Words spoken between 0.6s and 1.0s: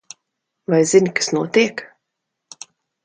Vai